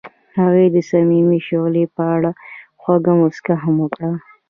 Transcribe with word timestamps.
هغې 0.39 0.65
د 0.75 0.77
صمیمي 0.89 1.39
شعله 1.47 1.83
په 1.95 2.03
اړه 2.15 2.31
خوږه 2.81 3.13
موسکا 3.19 3.55
هم 3.63 3.75
وکړه. 3.83 4.11